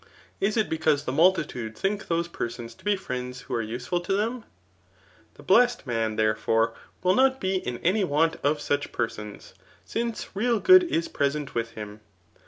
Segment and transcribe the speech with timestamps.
[0.49, 4.13] ]Is it because the multitude think those persons to be friends who are useful to
[4.13, 4.45] them?
[5.35, 9.53] The blessed man, therefore, will Jiot b^ in any want of such persons,
[9.85, 11.99] since real good 18 present with him.